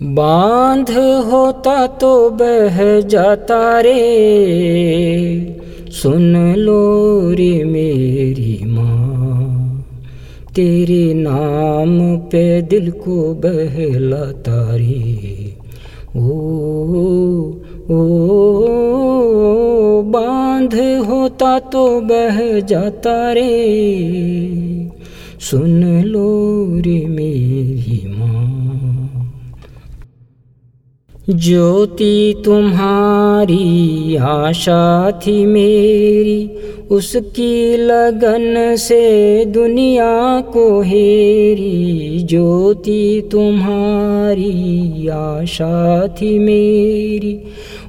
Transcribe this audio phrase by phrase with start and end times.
[0.00, 0.90] बाँध
[1.26, 3.94] होता तो बह जाता रे।
[5.92, 9.84] सुन लो रे मेरी माँ,
[10.54, 11.98] तेरे नाम
[12.28, 15.52] पे दिल को बहलाता रे।
[16.16, 16.20] ओ
[17.90, 18.00] ओ
[20.12, 20.74] बाँध
[21.08, 23.50] होता तो बह जाता रे।
[25.40, 26.28] सुन लो
[26.80, 28.47] रे मेरी माँ
[31.30, 36.50] ज्योति तुम्हारी आशा थी मेरी।
[36.90, 47.44] उसकी लगन से दुनिया को हेरी। ज्योति तुम्हारी आशा थी मेरी।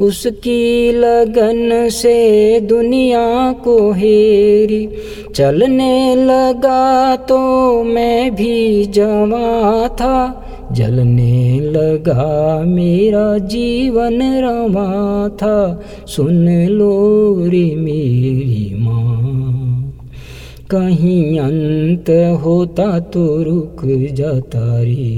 [0.00, 4.88] उसकी लगन से दुनिया को हेरी।
[5.34, 7.38] चलने लगा तो
[7.82, 10.40] मैं भी जवा था।
[10.74, 12.24] जलने लगा
[12.66, 14.88] मेरा जीवन रमा
[15.36, 15.58] था।
[16.06, 16.94] सुन लो
[17.48, 19.92] रे मेरी माँ,
[20.70, 22.10] कहीं अंत
[22.44, 23.80] होता तो रुक
[24.12, 25.14] जाता रे।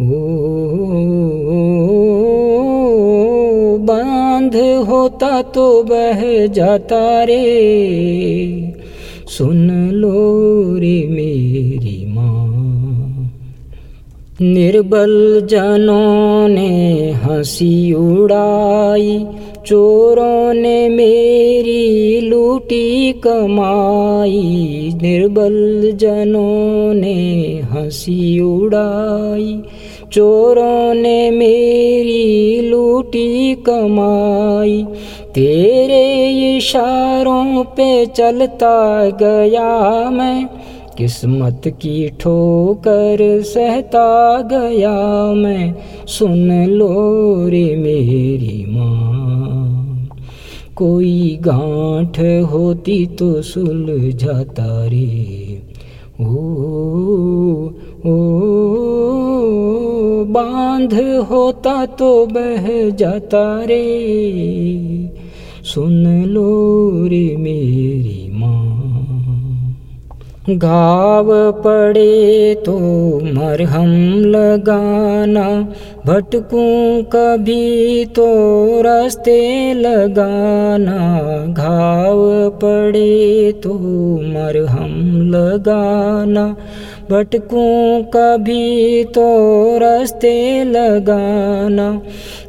[0.00, 0.12] ओ,
[3.80, 4.56] बाँध
[4.88, 6.20] होता तो बह
[6.54, 7.44] जाता रे।
[9.28, 10.18] सुन लो
[10.76, 11.49] रे मेरी
[14.42, 19.26] निर्बल जनों ने हँसी उड़ाई,
[19.66, 29.62] चोरों ने मेरी लूटी कमाई। निर्बल जनों ने हँसी उड़ाई,
[30.12, 34.86] चोरों ने मेरी लूटी कमाई।
[35.34, 40.48] तेरे इशारों पे चलता गया मैं
[41.00, 44.08] किस्मत की ठोकर सहता
[44.42, 44.96] गया
[45.34, 45.74] मैं।
[46.06, 50.08] सुन लो रे मेरी माँ,
[50.76, 55.62] कोई गांठ होती तो सुलझाता रे।
[56.20, 56.34] ओ
[58.06, 58.18] ओ,
[60.30, 60.94] बाँध
[61.30, 63.84] होता तो बह जाता रे।
[65.64, 66.50] सुन लो
[67.06, 68.69] रे मेरी माँ।
[70.58, 71.28] घाव
[71.62, 72.78] पड़े तो
[73.34, 73.92] मरहम
[74.26, 75.46] लगाना,
[76.06, 78.26] भटकूं कभी तो
[78.82, 79.38] रास्ते
[79.74, 80.98] लगाना।
[81.48, 82.18] घाव
[82.58, 83.74] पड़े तो
[84.26, 84.94] मरहम
[85.30, 86.46] लगाना,
[87.10, 89.26] भटकूं कभी तो
[89.78, 91.90] रास्ते लगाना।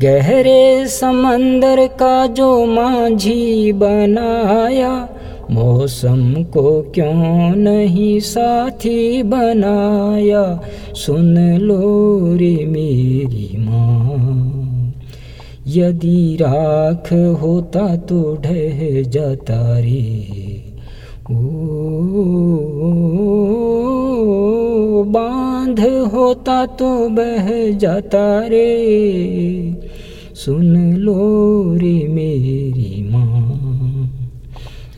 [0.00, 4.92] गहरे समंदर का जो माझी बनाया
[5.50, 10.60] मौसम को क्यों नहीं साथी बनाया?
[10.94, 14.94] सुन लो रे मेरी माँ
[15.66, 20.24] यदि राख होता तो ढह जाता रे।
[21.30, 21.34] ओ,
[25.04, 25.80] बाँध
[26.14, 28.84] होता तो बह जाता रे।
[30.34, 31.43] सुन लो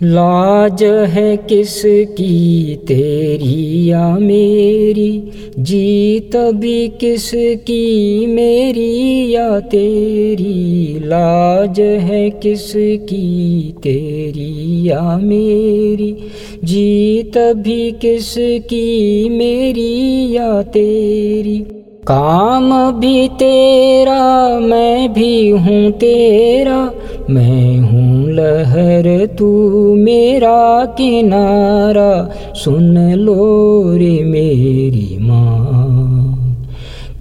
[0.03, 2.77] लाज है किसकी?
[2.77, 5.23] तेरी या मेरी?
[5.59, 8.27] जीत भी किसकी?
[8.27, 10.99] मेरी या तेरी?
[11.03, 13.75] लाज है किसकी?
[13.83, 16.17] तेरी या मेरी?
[16.65, 19.29] जीत भी किसकी?
[19.29, 21.86] मेरी या तेरी?
[22.11, 26.93] काम भी तेरा, मैं भी हूँ तेरा।
[27.31, 29.47] मैं हूँ लहर, तू
[29.95, 36.67] मेरा किनारा। सुन लो रे मेरी माँ।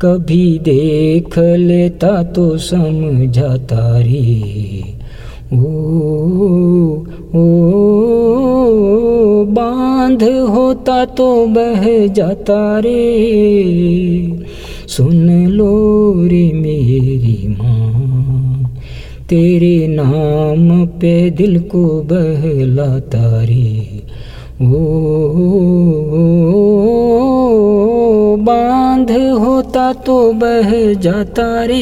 [0.01, 4.83] कभी देख लेता तो समझाता रे
[5.53, 5.57] ओ
[7.35, 7.47] ओ,
[9.45, 13.15] बाँध होता तो बह जाता रे।
[14.87, 15.73] सुन लो
[16.27, 18.73] रे मेरी माँ
[19.29, 24.01] तेरे नाम पे दिल को बहलाता रे
[24.61, 24.67] ओ,
[28.39, 31.81] बाँध होता तो बह जाता रे।